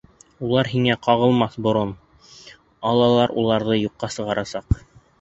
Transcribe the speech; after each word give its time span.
Улар 0.45 0.69
һиңә 0.71 0.95
ҡағылмаҫ 1.07 1.59
борон, 1.69 1.93
Аллалар 2.93 3.37
уларҙы 3.45 3.81
юҡҡа 3.85 4.15
сығарасаҡ! 4.19 4.85